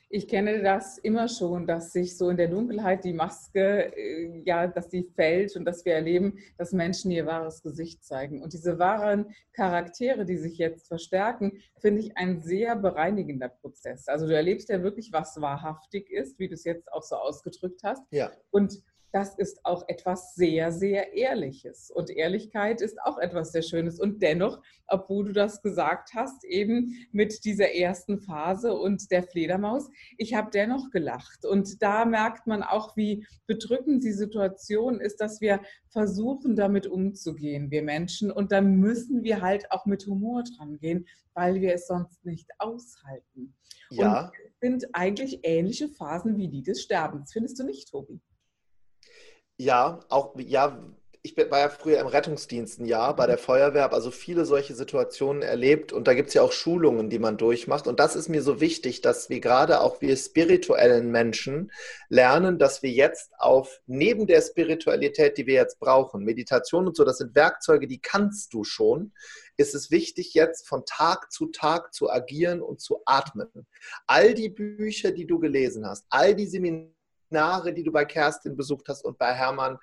ich 0.09 0.27
kenne 0.27 0.61
das 0.61 0.97
immer 0.99 1.27
schon, 1.27 1.65
dass 1.65 1.91
sich 1.91 2.17
so 2.17 2.29
in 2.29 2.37
der 2.37 2.47
Dunkelheit 2.47 3.03
die 3.03 3.13
Maske, 3.13 3.95
äh, 3.97 4.43
ja, 4.45 4.67
dass 4.67 4.89
die 4.89 5.03
fällt 5.03 5.55
und 5.55 5.65
dass 5.65 5.85
wir 5.85 5.93
erleben, 5.93 6.37
dass 6.57 6.71
Menschen 6.71 7.11
ihr 7.11 7.25
wahres 7.25 7.63
Gesicht 7.63 8.03
zeigen. 8.03 8.41
Und 8.41 8.53
diese 8.53 8.77
wahren 8.77 9.33
Charaktere, 9.53 10.25
die 10.25 10.37
sich 10.37 10.57
jetzt 10.57 10.87
verstärken, 10.87 11.59
finde 11.79 12.01
ich 12.01 12.17
ein 12.17 12.41
sehr 12.41 12.75
bereinigender 12.75 13.49
Prozess. 13.49 14.07
Also 14.07 14.27
du 14.27 14.35
erlebst 14.35 14.69
ja 14.69 14.83
wirklich, 14.83 15.11
was 15.11 15.39
wahrhaftig 15.41 16.11
ist, 16.11 16.37
wie 16.39 16.47
du 16.47 16.53
es 16.53 16.63
jetzt 16.63 16.91
auch 16.91 17.03
so 17.03 17.15
ausgedrückt 17.15 17.81
hast. 17.83 18.03
Ja. 18.11 18.31
Und 18.51 18.83
das 19.13 19.35
ist 19.35 19.63
auch 19.63 19.87
etwas 19.87 20.33
sehr, 20.33 20.71
sehr 20.71 21.13
Ehrliches. 21.13 21.91
Und 21.91 22.09
Ehrlichkeit 22.09 22.81
ist 22.81 22.99
auch 23.03 23.19
etwas 23.19 23.51
sehr 23.51 23.61
Schönes. 23.61 23.99
Und 23.99 24.23
dennoch, 24.23 24.59
obwohl 24.87 25.25
du 25.25 25.33
das 25.33 25.61
gesagt 25.61 26.15
hast, 26.15 26.43
eben 26.43 26.95
mit 27.11 27.45
dieser 27.45 27.75
ersten 27.75 28.17
Phase 28.17 28.73
und 28.73 29.11
der 29.11 29.21
Fledermaus, 29.21 29.87
ich 30.17 30.33
habe 30.33 30.49
dennoch 30.51 30.89
gelacht. 30.89 31.45
Und 31.45 31.83
da 31.83 32.05
merkt 32.05 32.47
man 32.47 32.63
auch, 32.63 32.97
wie 32.97 33.27
bedrückend 33.45 34.03
die 34.03 34.13
Situation 34.13 34.99
ist, 34.99 35.21
dass 35.21 35.41
wir 35.41 35.61
versuchen, 35.89 36.55
damit 36.55 36.87
umzugehen, 36.87 37.69
wir 37.69 37.83
Menschen. 37.83 38.31
Und 38.31 38.51
da 38.51 38.61
müssen 38.61 39.23
wir 39.23 39.41
halt 39.41 39.71
auch 39.71 39.85
mit 39.85 40.07
Humor 40.07 40.43
dran 40.43 40.79
gehen, 40.79 41.05
weil 41.35 41.61
wir 41.61 41.75
es 41.75 41.85
sonst 41.85 42.25
nicht 42.25 42.49
aushalten. 42.57 43.53
Ja. 43.91 44.21
Und 44.21 44.31
es 44.43 44.59
sind 44.59 44.95
eigentlich 44.95 45.41
ähnliche 45.43 45.87
Phasen 45.87 46.35
wie 46.35 46.47
die 46.47 46.63
des 46.63 46.81
Sterbens. 46.81 47.31
Findest 47.31 47.59
du 47.59 47.63
nicht, 47.63 47.89
Tobi? 47.89 48.19
Ja, 49.63 50.01
auch, 50.09 50.35
ja, 50.39 50.77
ich 51.21 51.37
war 51.37 51.59
ja 51.59 51.69
früher 51.69 52.01
im 52.01 52.07
Rettungsdienst 52.07 52.81
ein 52.81 52.85
Jahr 52.85 53.15
bei 53.15 53.25
der 53.27 53.37
Feuerwehr, 53.37 53.83
habe 53.83 53.95
also 53.95 54.11
viele 54.11 54.43
solche 54.43 54.75
Situationen 54.75 55.41
erlebt 55.41 55.93
und 55.93 56.05
da 56.05 56.13
gibt 56.13 56.27
es 56.27 56.33
ja 56.33 56.41
auch 56.41 56.51
Schulungen, 56.51 57.09
die 57.09 57.17
man 57.17 57.37
durchmacht. 57.37 57.87
Und 57.87 58.01
das 58.01 58.17
ist 58.17 58.27
mir 58.27 58.41
so 58.41 58.59
wichtig, 58.59 58.99
dass 58.99 59.29
wir 59.29 59.39
gerade 59.39 59.79
auch 59.79 60.01
wir 60.01 60.17
spirituellen 60.17 61.11
Menschen 61.11 61.71
lernen, 62.09 62.59
dass 62.59 62.83
wir 62.83 62.91
jetzt 62.91 63.31
auf, 63.37 63.79
neben 63.87 64.27
der 64.27 64.41
Spiritualität, 64.41 65.37
die 65.37 65.47
wir 65.47 65.53
jetzt 65.53 65.79
brauchen, 65.79 66.25
Meditation 66.25 66.85
und 66.85 66.97
so, 66.97 67.05
das 67.05 67.19
sind 67.19 67.33
Werkzeuge, 67.33 67.87
die 67.87 68.01
kannst 68.01 68.53
du 68.53 68.65
schon, 68.65 69.13
ist 69.55 69.75
es 69.75 69.91
wichtig, 69.91 70.33
jetzt 70.33 70.67
von 70.67 70.83
Tag 70.85 71.31
zu 71.31 71.45
Tag 71.45 71.93
zu 71.93 72.11
agieren 72.11 72.61
und 72.61 72.81
zu 72.81 72.99
atmen. 73.05 73.47
All 74.07 74.33
die 74.33 74.49
Bücher, 74.49 75.11
die 75.11 75.25
du 75.25 75.39
gelesen 75.39 75.87
hast, 75.87 76.05
all 76.09 76.35
die 76.35 76.47
Seminare, 76.47 76.92
Seminare, 77.33 77.73
die 77.73 77.83
du 77.83 77.91
bei 77.91 78.05
Kerstin 78.05 78.55
besucht 78.55 78.87
hast 78.89 79.03
und 79.03 79.17
bei 79.17 79.33
Hermann, 79.33 79.79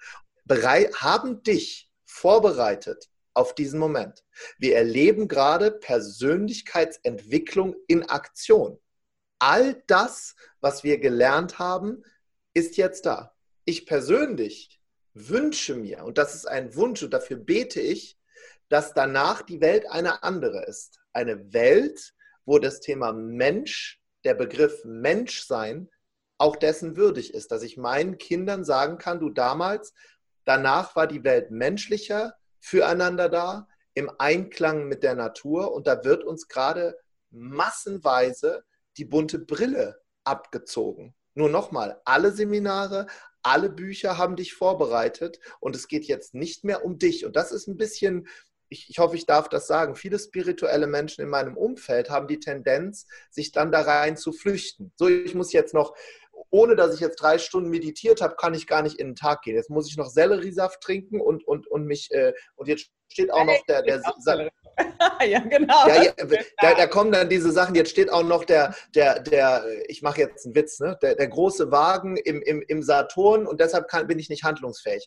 haben 1.01 1.43
dich 1.43 1.91
vorbereitet 2.05 3.11
auf 3.35 3.57
diesen 3.57 3.81
Moment. 3.81 4.25
Wir 4.59 4.77
erleben 4.77 5.27
gerade 5.27 5.73
Persönlichkeitsentwicklung 5.73 7.75
in 7.89 8.09
Aktion. 8.09 8.79
All 9.41 9.83
das, 9.87 10.37
was 10.61 10.85
wir 10.85 10.99
gelernt 10.99 11.59
haben, 11.59 12.05
ist 12.55 12.77
jetzt 12.77 13.07
da. 13.07 13.35
Ich 13.65 13.87
persönlich 13.87 14.81
wünsche 15.15 15.75
mir, 15.75 16.05
und 16.05 16.19
das 16.19 16.37
ist 16.37 16.47
ein 16.47 16.77
Wunsch 16.77 17.03
und 17.03 17.13
dafür 17.13 17.37
bete 17.37 17.81
ich, 17.81 18.17
dass 18.69 18.95
danach 18.95 19.43
die 19.43 19.61
Welt 19.61 19.91
eine 19.91 20.23
andere 20.23 20.65
ist. 20.67 21.01
Eine 21.13 21.53
Welt, 21.53 22.15
wo 22.45 22.61
das 22.61 22.79
Thema 22.81 23.13
Mensch, 23.13 24.01
der 24.25 24.35
Begriff 24.35 24.85
Menschsein 24.85 25.89
auch 26.41 26.57
dessen 26.57 26.97
würdig 26.97 27.35
ist, 27.35 27.53
dass 27.53 27.63
ich 27.63 27.77
meinen 27.77 28.19
Kindern 28.19 28.65
sagen 28.65 28.99
kann, 28.99 29.21
du 29.21 29.29
damals, 29.29 29.93
danach 30.45 30.97
war 30.97 31.07
die 31.07 31.23
Welt 31.23 31.51
menschlicher, 31.51 32.35
füreinander 32.59 33.29
da, 33.29 33.69
im 33.95 34.11
Einklang 34.19 34.89
mit 34.89 35.03
der 35.03 35.15
Natur 35.15 35.73
und 35.73 35.87
da 35.87 36.03
wird 36.05 36.25
uns 36.25 36.49
gerade 36.49 36.97
massenweise 37.31 38.65
die 38.97 39.05
bunte 39.05 39.39
Brille 39.39 40.01
abgezogen. 40.25 41.15
Nur 41.35 41.51
nochmal, 41.51 42.01
alle 42.05 42.33
Seminare, 42.33 43.07
alle 43.43 43.69
Bücher 43.69 44.17
haben 44.17 44.37
dich 44.37 44.55
vorbereitet 44.55 45.41
und 45.61 45.77
es 45.77 45.89
geht 45.89 46.07
jetzt 46.07 46.35
nicht 46.35 46.65
mehr 46.65 46.85
um 46.85 46.99
dich. 46.99 47.27
Und 47.27 47.37
das 47.37 47.53
ist 47.53 47.67
ein 47.67 47.77
bisschen, 47.77 48.29
ich, 48.69 48.89
ich, 48.89 48.99
hoffe, 48.99 49.17
ich 49.17 49.27
darf 49.27 49.49
das 49.49 49.67
sagen, 49.67 49.95
viele 49.95 50.19
spirituelle 50.19 50.87
Menschen 50.87 51.23
in 51.23 51.29
meinem 51.29 51.57
Umfeld 51.57 52.09
haben 52.09 52.29
die 52.29 52.41
Tendenz, 52.41 53.07
sich 53.31 53.53
dann 53.53 53.73
da 53.73 53.83
rein 53.83 54.17
zu 54.17 54.33
flüchten. 54.33 54.93
So, 54.97 55.09
ich 55.09 55.35
muss 55.35 55.53
jetzt 55.53 55.75
noch 55.75 55.95
ohne 56.51 56.77
dass 56.77 56.95
ich 56.95 57.01
jetzt 57.01 57.21
drei 57.21 57.39
Stunden 57.39 57.71
meditiert 57.71 58.21
habe, 58.21 58.37
kann 58.37 58.55
ich 58.55 58.67
gar 58.67 58.83
nicht 58.83 58.99
in 58.99 59.09
den 59.09 59.17
Tag 59.17 59.43
gehen. 59.43 59.57
Jetzt 59.57 59.71
muss 59.71 59.89
ich 59.89 59.97
noch 59.97 60.09
Selleriesaft 60.09 60.81
trinken 60.81 61.21
und, 61.21 61.47
und, 61.47 61.67
und 61.69 61.87
mich, 61.87 62.11
äh, 62.11 62.33
und 62.57 62.69
jetzt 62.69 62.91
steht 63.09 63.33
auch 63.33 63.45
noch 63.45 63.65
der, 63.69 63.83
der, 63.83 64.01
der 64.27 64.51
ja, 65.27 65.41
genau. 65.41 65.89
Ja, 65.89 66.03
ja, 66.05 66.13
da, 66.61 66.75
da, 66.75 66.87
kommen 66.87 67.13
dann 67.13 67.29
diese 67.29 67.51
Sachen, 67.53 67.75
jetzt 67.75 67.91
steht 67.91 68.11
auch 68.11 68.23
noch 68.23 68.45
der, 68.45 68.75
der, 68.95 69.21
der 69.21 69.65
ich 69.89 70.03
mache 70.03 70.21
jetzt 70.21 70.47
einen 70.47 70.55
Witz, 70.55 70.81
ne? 70.81 70.99
der, 71.03 71.15
der 71.15 71.29
große 71.29 71.71
Wagen 71.71 72.17
im, 72.17 72.43
im, 72.43 72.63
im 72.67 72.83
Saturn 72.83 73.47
und 73.47 73.61
deshalb 73.61 73.89
kann, 73.89 74.07
bin 74.07 74.19
ich 74.19 74.29
nicht 74.29 74.45
handlungsfähig. 74.45 75.07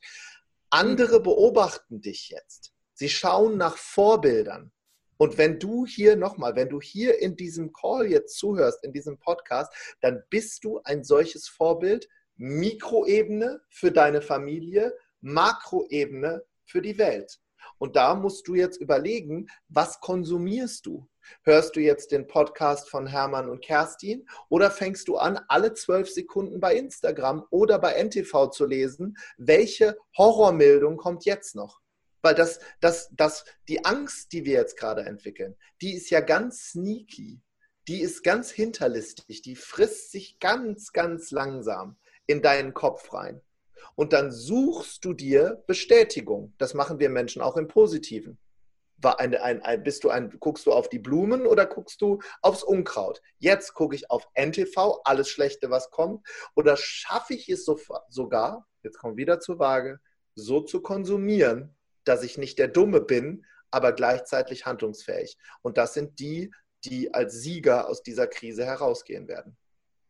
Andere 0.70 1.20
beobachten 1.20 2.02
dich 2.02 2.30
jetzt. 2.30 2.72
Sie 2.94 3.10
schauen 3.10 3.58
nach 3.58 3.78
Vorbildern. 3.78 4.72
Und 5.18 5.38
wenn 5.38 5.60
du 5.60 5.86
hier 5.86 6.16
nochmal, 6.16 6.56
wenn 6.56 6.70
du 6.70 6.82
hier 6.82 7.22
in 7.22 7.36
diesem 7.36 7.72
Call 7.74 8.08
jetzt 8.08 8.38
zuhörst, 8.38 8.84
in 8.84 8.92
diesem 8.92 9.18
Podcast, 9.18 9.74
dann 10.02 10.24
bist 10.30 10.64
du 10.64 10.80
ein 10.84 11.04
solches 11.04 11.48
Vorbild, 11.48 12.10
Mikroebene 12.36 13.62
für 13.70 13.92
deine 13.92 14.22
Familie, 14.22 14.94
Makroebene 15.22 16.44
für 16.66 16.82
die 16.82 16.98
Welt. 16.98 17.40
Und 17.78 17.96
da 17.96 18.16
musst 18.16 18.48
du 18.48 18.56
jetzt 18.56 18.82
überlegen, 18.82 19.48
was 19.70 20.00
konsumierst 20.00 20.86
du? 20.86 21.08
Hörst 21.44 21.76
du 21.76 21.80
jetzt 21.80 22.12
den 22.12 22.28
Podcast 22.28 22.90
von 22.90 23.08
Hermann 23.08 23.50
und 23.50 23.64
Kerstin 23.64 24.28
oder 24.50 24.70
fängst 24.70 25.08
du 25.08 25.18
an, 25.18 25.40
alle 25.48 25.74
zwölf 25.74 26.10
Sekunden 26.10 26.60
bei 26.60 26.76
Instagram 26.76 27.46
oder 27.50 27.80
bei 27.80 27.94
NTV 27.94 28.50
zu 28.50 28.66
lesen, 28.66 29.18
welche 29.38 29.98
Horrormeldung 30.18 30.98
kommt 30.98 31.24
jetzt 31.26 31.56
noch? 31.56 31.83
Weil 32.24 32.36
das, 32.36 32.60
das, 32.80 33.10
das, 33.12 33.44
die 33.68 33.84
Angst, 33.84 34.32
die 34.32 34.46
wir 34.46 34.54
jetzt 34.54 34.78
gerade 34.78 35.02
entwickeln, 35.02 35.56
die 35.82 35.94
ist 35.94 36.10
ja 36.10 36.22
ganz 36.22 36.70
sneaky. 36.70 37.42
Die 37.90 38.02
ist 38.02 38.24
ganz 38.24 38.50
hinterlistig. 38.50 39.42
Die 39.42 39.58
frisst 39.58 40.12
sich 40.12 40.40
ganz, 40.40 40.94
ganz 40.94 41.32
langsam 41.32 41.98
in 42.26 42.42
deinen 42.42 42.74
Kopf 42.74 43.14
rein. 43.14 43.42
Und 43.96 44.14
dann 44.14 44.32
suchst 44.32 45.04
du 45.04 45.14
dir 45.14 45.62
Bestätigung. 45.68 46.54
Das 46.58 46.74
machen 46.74 46.98
wir 47.00 47.10
Menschen 47.10 47.42
auch 47.42 47.58
im 47.58 47.68
Positiven. 47.68 48.40
Ein, 49.04 49.36
ein, 49.36 49.62
ein, 49.62 49.84
bist 49.84 50.06
du 50.06 50.10
ein, 50.10 50.30
guckst 50.40 50.66
du 50.66 50.72
auf 50.72 50.88
die 50.88 51.00
Blumen 51.00 51.46
oder 51.46 51.66
guckst 51.66 52.02
du 52.02 52.20
aufs 52.42 52.64
Unkraut? 52.64 53.22
Jetzt 53.38 53.74
gucke 53.74 53.98
ich 53.98 54.10
auf 54.10 54.26
NTV, 54.34 55.02
alles 55.04 55.28
Schlechte, 55.28 55.70
was 55.70 55.92
kommt. 55.92 56.26
Oder 56.56 56.78
schaffe 56.78 57.34
ich 57.34 57.50
es 57.50 57.66
so, 57.66 57.78
sogar, 58.08 58.66
jetzt 58.82 58.98
kommen 58.98 59.18
wieder 59.18 59.42
zur 59.42 59.60
Waage, 59.60 60.00
so 60.36 60.62
zu 60.62 60.82
konsumieren, 60.82 61.76
dass 62.06 62.24
ich 62.24 62.38
nicht 62.38 62.60
der 62.60 62.68
Dumme 62.68 63.02
bin, 63.02 63.46
aber 63.72 63.92
gleichzeitig 63.92 64.66
handlungsfähig. 64.66 65.38
Und 65.62 65.78
das 65.78 65.94
sind 65.94 66.20
die, 66.20 66.52
die 66.86 67.14
als 67.14 67.42
Sieger 67.42 67.90
aus 67.90 68.04
dieser 68.04 68.28
Krise 68.28 68.66
herausgehen 68.66 69.28
werden. 69.28 69.58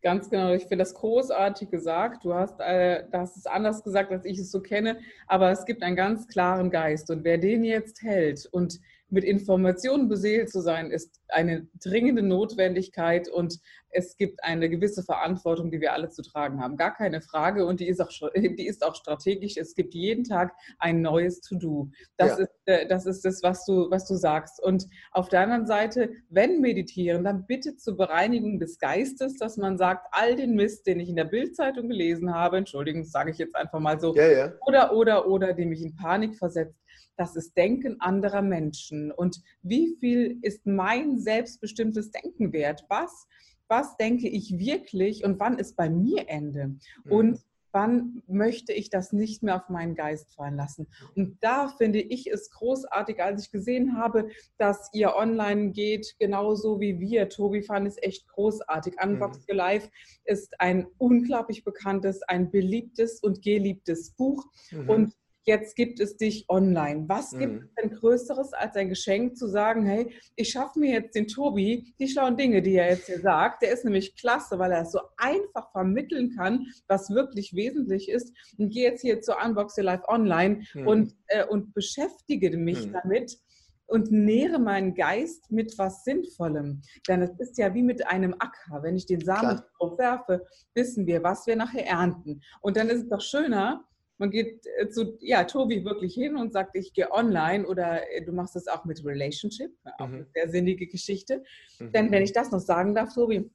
Ganz 0.02 0.30
genau, 0.30 0.54
ich 0.54 0.64
finde 0.64 0.80
das 0.80 0.94
großartig 0.96 1.70
gesagt. 1.70 2.26
Du 2.26 2.34
hast, 2.34 2.60
äh, 2.60 3.06
das 3.10 3.38
ist 3.38 3.50
anders 3.50 3.84
gesagt, 3.84 4.12
als 4.12 4.26
ich 4.26 4.38
es 4.38 4.52
so 4.52 4.62
kenne, 4.62 5.00
aber 5.28 5.50
es 5.50 5.64
gibt 5.64 5.82
einen 5.82 5.96
ganz 5.96 6.28
klaren 6.28 6.70
Geist. 6.70 7.10
Und 7.10 7.24
wer 7.24 7.38
den 7.38 7.64
jetzt 7.64 8.02
hält 8.02 8.46
und 8.52 8.82
mit 9.14 9.24
Informationen 9.24 10.10
beseelt 10.10 10.50
zu 10.50 10.60
sein, 10.60 10.90
ist 10.90 11.22
eine 11.28 11.68
dringende 11.82 12.24
Notwendigkeit 12.24 13.30
und 13.30 13.60
es 13.94 14.18
gibt 14.18 14.44
eine 14.44 14.70
gewisse 14.70 15.04
Verantwortung, 15.04 15.70
die 15.70 15.80
wir 15.80 15.94
alle 15.94 16.10
zu 16.10 16.24
tragen 16.24 16.60
haben. 16.60 16.78
Gar 16.78 16.96
keine 16.96 17.22
Frage 17.22 17.66
und 17.66 17.80
die 17.80 17.88
ist 17.88 18.02
auch, 18.02 18.10
die 18.36 18.66
ist 18.66 18.84
auch 18.84 18.96
strategisch. 18.96 19.56
Es 19.58 19.76
gibt 19.76 19.94
jeden 19.94 20.24
Tag 20.24 20.54
ein 20.80 21.02
neues 21.02 21.42
To-Do. 21.42 21.92
Das, 22.18 22.38
ja. 22.38 22.44
ist, 22.44 22.52
äh, 22.66 22.88
das 22.88 23.06
ist 23.06 23.24
das, 23.24 23.44
was 23.44 23.66
du, 23.66 23.90
was 23.92 24.08
du 24.08 24.16
sagst. 24.16 24.62
Und 24.62 24.88
auf 25.12 25.30
der 25.30 25.42
anderen 25.42 25.68
Seite, 25.68 26.10
wenn 26.30 26.60
meditieren, 26.60 27.24
dann 27.24 27.46
bitte 27.46 27.78
zur 27.78 27.96
Bereinigung 27.96 28.60
des 28.60 28.80
Geistes, 28.80 29.38
dass 29.38 29.58
man 29.58 29.78
sagt, 29.78 30.08
all 30.12 30.36
den 30.36 30.56
Mist, 30.56 30.88
den 30.88 31.00
ich 31.00 31.10
in 31.10 31.16
der 31.16 31.26
Bildzeitung 31.26 31.88
gelesen 31.88 32.34
habe, 32.34 32.58
Entschuldigung, 32.58 33.04
sage 33.04 33.30
ich 33.30 33.38
jetzt 33.38 33.56
einfach 33.56 33.80
mal 33.80 34.00
so, 34.00 34.16
ja, 34.16 34.28
ja. 34.28 34.54
oder, 34.66 34.96
oder, 34.96 35.28
oder, 35.28 35.54
dem 35.54 35.70
mich 35.70 35.84
in 35.84 35.96
Panik 35.96 36.36
versetzt, 36.36 36.83
das 37.16 37.36
ist 37.36 37.56
Denken 37.58 37.98
anderer 38.00 38.42
Menschen. 38.42 39.12
Und 39.12 39.42
wie 39.62 39.96
viel 40.00 40.40
ist 40.42 40.66
mein 40.66 41.20
selbstbestimmtes 41.20 42.12
Denken 42.12 42.54
wert? 42.54 42.86
Was, 42.90 43.28
was 43.68 43.98
denke 43.98 44.28
ich 44.28 44.58
wirklich 44.58 45.24
und 45.24 45.40
wann 45.40 45.58
ist 45.58 45.76
bei 45.76 45.90
mir 45.90 46.28
Ende? 46.28 46.68
Mhm. 47.04 47.12
Und 47.12 47.40
wann 47.74 48.22
möchte 48.28 48.72
ich 48.72 48.90
das 48.90 49.12
nicht 49.12 49.42
mehr 49.42 49.56
auf 49.56 49.68
meinen 49.68 49.96
Geist 49.96 50.36
fallen 50.36 50.56
lassen? 50.56 50.88
Und 51.16 51.38
da 51.42 51.68
finde 51.68 52.00
ich 52.00 52.28
es 52.32 52.52
großartig, 52.52 53.22
als 53.22 53.46
ich 53.46 53.52
gesehen 53.52 53.98
habe, 53.98 54.30
dass 54.58 54.90
ihr 54.94 55.16
online 55.16 55.72
geht, 55.72 56.16
genauso 56.20 56.80
wie 56.80 57.00
wir. 57.00 57.30
Tobi 57.30 57.64
fand 57.64 57.88
es 57.88 57.98
echt 58.02 58.28
großartig. 58.28 58.96
Unbox 59.04 59.40
mhm. 59.50 59.56
Live 59.56 59.90
ist 60.24 60.54
ein 60.60 60.88
unglaublich 61.00 61.64
bekanntes, 61.64 62.22
ein 62.24 62.52
beliebtes 62.52 63.20
und 63.20 63.42
geliebtes 63.42 64.12
Buch. 64.12 64.46
Mhm. 64.72 64.90
Und 64.90 65.14
jetzt 65.46 65.76
gibt 65.76 66.00
es 66.00 66.18
dich 66.18 66.46
online. 66.50 67.06
Was 67.08 67.32
gibt 67.32 67.54
mhm. 67.54 67.64
es 67.64 67.74
denn 67.76 67.92
Größeres 67.92 68.54
als 68.54 68.76
ein 68.76 68.90
Geschenk 68.90 69.38
zu 69.38 69.48
sagen, 69.48 69.86
hey, 69.86 70.14
ich 70.36 70.50
schaffe 70.50 70.80
mir 70.80 70.92
jetzt 70.92 71.16
den 71.16 71.28
Tobi, 71.28 71.94
die 72.00 72.08
schlauen 72.08 72.38
Dinge, 72.38 72.62
die 72.62 72.76
er 72.76 72.90
jetzt 72.90 73.08
hier 73.08 73.20
sagt. 73.20 73.62
Der 73.62 73.72
ist 73.72 73.86
nämlich 73.86 74.16
klasse, 74.16 74.60
weil 74.60 74.72
er 74.72 74.82
es 74.82 74.92
so 74.92 75.00
einfach 75.18 75.72
vermitteln 75.72 76.34
kann, 76.36 76.66
was 76.88 77.10
wirklich 77.10 77.56
wesentlich 77.56 78.10
ist. 78.10 78.34
Und 78.58 78.70
gehe 78.70 78.90
jetzt 78.90 79.02
hier 79.02 79.22
zu 79.22 79.34
Unbox 79.38 79.78
Your 79.78 79.86
Life 79.86 80.08
Online 80.08 80.64
mhm. 80.74 80.88
und, 80.88 81.16
äh, 81.28 81.46
und 81.46 81.74
beschäftige 81.74 82.56
mich 82.58 82.88
mhm. 82.88 82.94
damit 82.94 83.38
und 83.86 84.12
nähere 84.12 84.60
meinen 84.60 84.96
Geist 84.96 85.52
mit 85.52 85.78
was 85.78 86.04
Sinnvollem. 86.04 86.82
Denn 87.08 87.22
es 87.22 87.32
ist 87.40 87.58
ja 87.58 87.74
wie 87.74 87.84
mit 87.84 88.08
einem 88.08 88.34
Acker. 88.40 88.82
Wenn 88.82 88.96
ich 88.96 89.06
den 89.06 89.22
Samen 89.22 89.62
drauf 89.78 89.98
werfe, 90.00 90.46
wissen 90.74 91.06
wir, 91.06 91.24
was 91.24 91.46
wir 91.48 91.56
nachher 91.56 91.86
ernten. 91.86 92.42
Und 92.62 92.78
dann 92.78 92.90
ist 92.90 93.04
es 93.04 93.10
doch 93.10 93.22
schöner, 93.22 93.86
man 94.24 94.32
geht 94.32 94.66
äh, 94.78 94.88
zu 94.88 95.18
ja, 95.20 95.44
Tobi 95.44 95.84
wirklich 95.84 96.14
hin 96.14 96.38
und 96.38 96.54
sagt, 96.54 96.78
ich 96.78 96.94
gehe 96.94 97.12
online 97.12 97.68
oder 97.68 98.10
äh, 98.10 98.24
du 98.24 98.32
machst 98.32 98.56
das 98.56 98.68
auch 98.70 98.86
mit 98.86 99.04
Relationship, 99.04 99.70
auch 99.98 100.08
mhm. 100.08 100.14
eine 100.14 100.28
sehr 100.34 100.50
sinnige 100.50 100.88
Geschichte. 100.88 101.44
Mhm. 101.80 101.92
Denn 101.92 102.12
wenn 102.12 102.24
ich 102.24 102.32
das 102.32 102.50
noch 102.50 102.62
sagen 102.62 102.96
darf, 102.96 103.14
Tobi, 103.14 103.52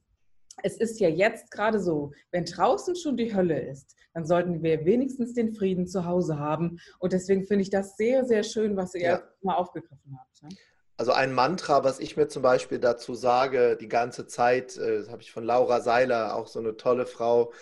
es 0.61 0.77
ist 0.77 0.99
ja 0.99 1.09
jetzt 1.09 1.49
gerade 1.49 1.79
so, 1.79 2.11
wenn 2.31 2.45
draußen 2.45 2.95
schon 2.95 3.17
die 3.17 3.33
Hölle 3.33 3.59
ist, 3.59 3.95
dann 4.13 4.27
sollten 4.27 4.61
wir 4.61 4.85
wenigstens 4.85 5.33
den 5.33 5.55
Frieden 5.55 5.87
zu 5.87 6.05
Hause 6.05 6.37
haben. 6.37 6.79
Und 6.99 7.13
deswegen 7.13 7.45
finde 7.45 7.63
ich 7.63 7.71
das 7.71 7.97
sehr, 7.97 8.25
sehr 8.25 8.43
schön, 8.43 8.77
was 8.77 8.93
ihr 8.93 9.01
ja. 9.01 9.23
mal 9.41 9.55
aufgegriffen 9.55 10.19
habt. 10.19 10.43
Ne? 10.43 10.49
Also 10.97 11.13
ein 11.13 11.33
Mantra, 11.33 11.83
was 11.83 11.99
ich 11.99 12.15
mir 12.15 12.27
zum 12.27 12.43
Beispiel 12.43 12.77
dazu 12.77 13.15
sage, 13.15 13.75
die 13.75 13.87
ganze 13.87 14.27
Zeit, 14.27 14.77
äh, 14.77 14.99
das 14.99 15.09
habe 15.09 15.23
ich 15.23 15.31
von 15.31 15.45
Laura 15.45 15.81
Seiler, 15.81 16.35
auch 16.35 16.45
so 16.45 16.59
eine 16.59 16.77
tolle 16.77 17.07
Frau, 17.07 17.53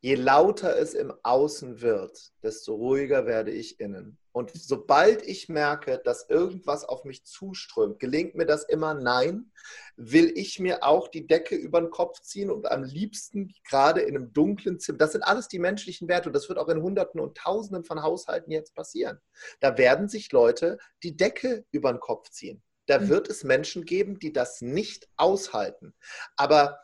je 0.00 0.14
lauter 0.14 0.76
es 0.76 0.94
im 0.94 1.12
Außen 1.22 1.80
wird, 1.80 2.32
desto 2.42 2.74
ruhiger 2.74 3.26
werde 3.26 3.50
ich 3.50 3.80
innen. 3.80 4.18
Und 4.32 4.50
sobald 4.54 5.22
ich 5.22 5.48
merke, 5.48 5.98
dass 6.04 6.28
irgendwas 6.28 6.84
auf 6.84 7.04
mich 7.04 7.24
zuströmt, 7.24 7.98
gelingt 7.98 8.34
mir 8.34 8.44
das 8.44 8.64
immer 8.64 8.92
nein, 8.92 9.50
will 9.96 10.30
ich 10.36 10.60
mir 10.60 10.84
auch 10.84 11.08
die 11.08 11.26
Decke 11.26 11.56
über 11.56 11.80
den 11.80 11.88
Kopf 11.88 12.20
ziehen 12.20 12.50
und 12.50 12.70
am 12.70 12.84
liebsten 12.84 13.54
gerade 13.66 14.02
in 14.02 14.14
einem 14.14 14.34
dunklen 14.34 14.78
Zimmer. 14.78 14.98
Das 14.98 15.12
sind 15.12 15.22
alles 15.22 15.48
die 15.48 15.58
menschlichen 15.58 16.06
Werte 16.06 16.28
und 16.28 16.34
das 16.34 16.50
wird 16.50 16.58
auch 16.58 16.68
in 16.68 16.82
Hunderten 16.82 17.18
und 17.18 17.36
Tausenden 17.36 17.84
von 17.84 18.02
Haushalten 18.02 18.50
jetzt 18.50 18.74
passieren. 18.74 19.18
Da 19.60 19.78
werden 19.78 20.10
sich 20.10 20.30
Leute 20.32 20.76
die 21.02 21.16
Decke 21.16 21.64
über 21.70 21.90
den 21.90 22.00
Kopf 22.00 22.28
ziehen. 22.28 22.62
Da 22.84 22.98
mhm. 22.98 23.08
wird 23.08 23.30
es 23.30 23.42
Menschen 23.42 23.86
geben, 23.86 24.18
die 24.18 24.34
das 24.34 24.60
nicht 24.60 25.08
aushalten. 25.16 25.94
Aber 26.36 26.78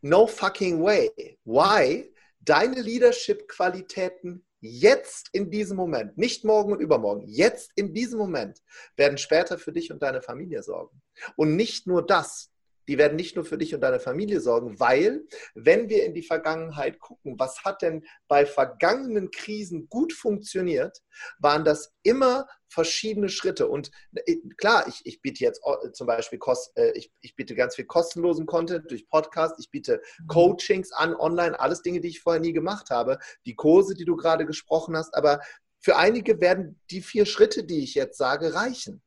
no 0.00 0.26
fucking 0.26 0.82
way. 0.82 1.38
Why? 1.44 2.10
Deine 2.48 2.80
Leadership-Qualitäten 2.80 4.42
jetzt 4.60 5.28
in 5.32 5.50
diesem 5.50 5.76
Moment, 5.76 6.16
nicht 6.16 6.46
morgen 6.46 6.72
und 6.72 6.80
übermorgen, 6.80 7.26
jetzt 7.26 7.72
in 7.74 7.92
diesem 7.92 8.18
Moment 8.18 8.62
werden 8.96 9.18
später 9.18 9.58
für 9.58 9.70
dich 9.70 9.92
und 9.92 10.02
deine 10.02 10.22
Familie 10.22 10.62
sorgen. 10.62 11.02
Und 11.36 11.56
nicht 11.56 11.86
nur 11.86 12.06
das, 12.06 12.50
die 12.88 12.98
werden 12.98 13.16
nicht 13.16 13.36
nur 13.36 13.44
für 13.44 13.58
dich 13.58 13.74
und 13.74 13.82
deine 13.82 14.00
Familie 14.00 14.40
sorgen, 14.40 14.80
weil 14.80 15.26
wenn 15.54 15.88
wir 15.88 16.04
in 16.04 16.14
die 16.14 16.22
Vergangenheit 16.22 16.98
gucken, 16.98 17.38
was 17.38 17.62
hat 17.64 17.82
denn 17.82 18.04
bei 18.26 18.46
vergangenen 18.46 19.30
Krisen 19.30 19.88
gut 19.88 20.12
funktioniert, 20.12 20.98
waren 21.38 21.64
das 21.64 21.92
immer 22.02 22.46
verschiedene 22.68 23.28
Schritte. 23.28 23.68
Und 23.68 23.90
äh, 24.14 24.36
klar, 24.56 24.86
ich, 24.88 25.00
ich 25.04 25.20
biete 25.20 25.44
jetzt 25.44 25.60
äh, 25.64 25.92
zum 25.92 26.06
Beispiel 26.06 26.38
Kost, 26.38 26.72
äh, 26.76 26.92
ich, 26.92 27.12
ich 27.20 27.36
biete 27.36 27.54
ganz 27.54 27.76
viel 27.76 27.86
kostenlosen 27.86 28.46
Content 28.46 28.90
durch 28.90 29.08
Podcast, 29.08 29.56
ich 29.58 29.70
biete 29.70 30.00
mhm. 30.20 30.26
Coachings 30.28 30.92
an 30.92 31.14
online, 31.14 31.58
alles 31.60 31.82
Dinge, 31.82 32.00
die 32.00 32.08
ich 32.08 32.20
vorher 32.20 32.40
nie 32.40 32.52
gemacht 32.52 32.90
habe, 32.90 33.18
die 33.46 33.54
Kurse, 33.54 33.94
die 33.94 34.04
du 34.04 34.16
gerade 34.16 34.46
gesprochen 34.46 34.96
hast, 34.96 35.14
aber 35.14 35.40
für 35.80 35.96
einige 35.96 36.40
werden 36.40 36.80
die 36.90 37.02
vier 37.02 37.24
Schritte, 37.24 37.64
die 37.64 37.84
ich 37.84 37.94
jetzt 37.94 38.18
sage, 38.18 38.54
reichen 38.54 39.02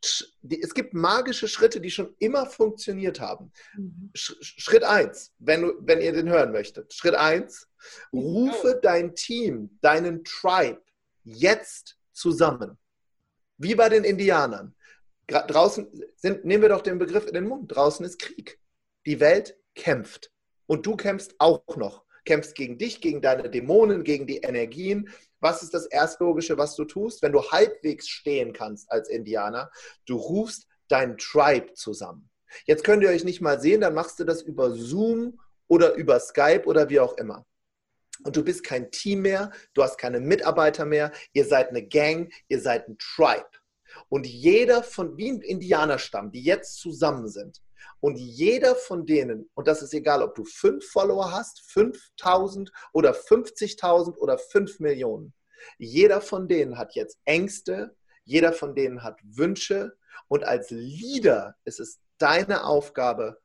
es 0.00 0.74
gibt 0.74 0.94
magische 0.94 1.48
Schritte, 1.48 1.80
die 1.80 1.90
schon 1.90 2.14
immer 2.18 2.46
funktioniert 2.46 3.20
haben. 3.20 3.52
Mhm. 3.74 4.10
Schritt 4.14 4.84
eins, 4.84 5.32
wenn, 5.38 5.72
wenn 5.80 6.00
ihr 6.00 6.12
den 6.12 6.28
hören 6.28 6.52
möchtet. 6.52 6.92
Schritt 6.92 7.14
eins, 7.14 7.68
rufe 8.12 8.78
dein 8.82 9.14
Team, 9.14 9.78
deinen 9.80 10.24
Tribe 10.24 10.82
jetzt 11.24 11.98
zusammen. 12.12 12.78
Wie 13.58 13.74
bei 13.74 13.88
den 13.88 14.04
Indianern. 14.04 14.74
Draußen 15.26 15.88
sind, 16.16 16.44
nehmen 16.44 16.62
wir 16.62 16.68
doch 16.68 16.82
den 16.82 16.98
Begriff 16.98 17.26
in 17.26 17.34
den 17.34 17.48
Mund. 17.48 17.74
Draußen 17.74 18.04
ist 18.06 18.18
Krieg. 18.18 18.60
Die 19.06 19.18
Welt 19.18 19.58
kämpft. 19.74 20.30
Und 20.66 20.86
du 20.86 20.96
kämpfst 20.96 21.34
auch 21.38 21.76
noch. 21.76 22.04
Kämpfst 22.24 22.54
gegen 22.54 22.76
dich, 22.76 23.00
gegen 23.00 23.22
deine 23.22 23.48
Dämonen, 23.48 24.02
gegen 24.02 24.26
die 24.26 24.38
Energien, 24.38 25.08
was 25.40 25.62
ist 25.62 25.74
das 25.74 25.86
Erstlogische, 25.86 26.58
was 26.58 26.76
du 26.76 26.84
tust? 26.84 27.22
Wenn 27.22 27.32
du 27.32 27.42
halbwegs 27.42 28.08
stehen 28.08 28.52
kannst 28.52 28.90
als 28.90 29.08
Indianer, 29.08 29.70
du 30.06 30.16
rufst 30.16 30.66
dein 30.88 31.18
Tribe 31.18 31.74
zusammen. 31.74 32.30
Jetzt 32.64 32.84
könnt 32.84 33.02
ihr 33.02 33.10
euch 33.10 33.24
nicht 33.24 33.40
mal 33.40 33.60
sehen, 33.60 33.80
dann 33.80 33.94
machst 33.94 34.18
du 34.18 34.24
das 34.24 34.42
über 34.42 34.70
Zoom 34.72 35.40
oder 35.68 35.94
über 35.94 36.20
Skype 36.20 36.64
oder 36.66 36.88
wie 36.88 37.00
auch 37.00 37.16
immer. 37.18 37.44
Und 38.24 38.36
du 38.36 38.42
bist 38.42 38.64
kein 38.64 38.90
Team 38.90 39.22
mehr, 39.22 39.50
du 39.74 39.82
hast 39.82 39.98
keine 39.98 40.20
Mitarbeiter 40.20 40.84
mehr, 40.84 41.12
ihr 41.32 41.44
seid 41.44 41.68
eine 41.68 41.86
Gang, 41.86 42.32
ihr 42.48 42.60
seid 42.60 42.88
ein 42.88 42.96
Tribe. 42.98 43.48
Und 44.08 44.26
jeder 44.26 44.82
von, 44.82 45.16
wie 45.16 45.30
ein 45.30 45.40
Indianerstamm, 45.42 46.30
die 46.30 46.42
jetzt 46.42 46.78
zusammen 46.78 47.28
sind, 47.28 47.60
und 48.00 48.16
jeder 48.16 48.74
von 48.74 49.06
denen, 49.06 49.50
und 49.54 49.68
das 49.68 49.82
ist 49.82 49.94
egal, 49.94 50.22
ob 50.22 50.34
du 50.34 50.44
fünf 50.44 50.88
Follower 50.90 51.30
hast, 51.32 51.60
5000 51.70 52.70
oder 52.92 53.12
50.000 53.12 54.16
oder 54.18 54.38
5 54.38 54.80
Millionen, 54.80 55.34
jeder 55.78 56.20
von 56.20 56.48
denen 56.48 56.78
hat 56.78 56.94
jetzt 56.94 57.18
Ängste, 57.24 57.96
jeder 58.24 58.52
von 58.52 58.74
denen 58.74 59.02
hat 59.02 59.20
Wünsche. 59.22 59.96
Und 60.28 60.44
als 60.44 60.70
Leader 60.70 61.56
ist 61.64 61.80
es 61.80 62.00
deine 62.18 62.64
Aufgabe, 62.64 63.40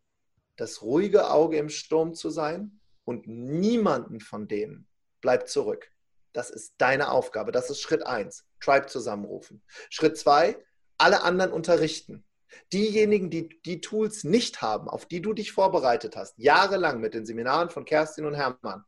das 0.58 0.82
ruhige 0.82 1.30
Auge 1.30 1.58
im 1.58 1.70
Sturm 1.70 2.14
zu 2.14 2.30
sein 2.30 2.80
und 3.04 3.28
niemanden 3.28 4.20
von 4.20 4.48
denen 4.48 4.88
bleibt 5.22 5.50
zurück. 5.50 5.92
Das 6.34 6.50
ist 6.50 6.74
deine 6.78 7.12
Aufgabe. 7.12 7.52
Das 7.52 7.70
ist 7.70 7.82
Schritt 7.82 8.06
eins. 8.06 8.46
Tribe 8.60 8.88
zusammenrufen. 8.88 9.64
Schritt 9.90 10.18
zwei, 10.18 10.58
alle 10.98 11.24
anderen 11.24 11.52
unterrichten. 11.52 12.26
Diejenigen, 12.74 13.30
die 13.30 13.62
die 13.64 13.82
Tools 13.82 14.24
nicht 14.24 14.62
haben, 14.62 14.90
auf 14.90 15.06
die 15.06 15.22
du 15.22 15.34
dich 15.34 15.52
vorbereitet 15.52 16.16
hast, 16.16 16.38
jahrelang 16.38 17.00
mit 17.00 17.14
den 17.14 17.26
Seminaren 17.26 17.70
von 17.70 17.86
Kerstin 17.86 18.26
und 18.26 18.36
Hermann, 18.36 18.84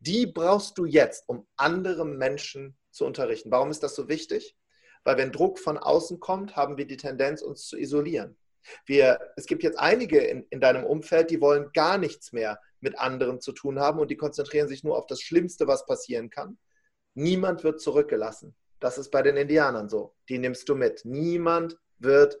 die 0.00 0.26
brauchst 0.26 0.78
du 0.78 0.84
jetzt, 0.84 1.28
um 1.28 1.46
andere 1.56 2.04
Menschen 2.04 2.76
zu 2.90 3.04
unterrichten. 3.04 3.50
Warum 3.50 3.70
ist 3.70 3.82
das 3.82 3.94
so 3.94 4.08
wichtig? 4.08 4.56
Weil 5.04 5.16
wenn 5.16 5.32
Druck 5.32 5.58
von 5.58 5.78
außen 5.78 6.20
kommt, 6.20 6.56
haben 6.56 6.76
wir 6.76 6.86
die 6.86 6.96
Tendenz, 6.96 7.42
uns 7.42 7.66
zu 7.66 7.78
isolieren. 7.78 8.36
Wir, 8.84 9.18
es 9.36 9.46
gibt 9.46 9.62
jetzt 9.62 9.78
einige 9.78 10.18
in, 10.18 10.46
in 10.50 10.60
deinem 10.60 10.84
Umfeld, 10.84 11.30
die 11.30 11.40
wollen 11.40 11.70
gar 11.72 11.96
nichts 11.96 12.32
mehr 12.32 12.60
mit 12.80 12.98
anderen 12.98 13.40
zu 13.40 13.52
tun 13.52 13.78
haben 13.78 13.98
und 13.98 14.10
die 14.10 14.16
konzentrieren 14.16 14.68
sich 14.68 14.84
nur 14.84 14.98
auf 14.98 15.06
das 15.06 15.20
Schlimmste, 15.20 15.66
was 15.66 15.86
passieren 15.86 16.30
kann. 16.30 16.58
Niemand 17.14 17.64
wird 17.64 17.80
zurückgelassen. 17.80 18.54
Das 18.78 18.98
ist 18.98 19.10
bei 19.10 19.22
den 19.22 19.36
Indianern 19.36 19.88
so. 19.88 20.14
Die 20.28 20.38
nimmst 20.38 20.68
du 20.68 20.74
mit. 20.74 21.04
Niemand 21.04 21.78
wird 21.98 22.40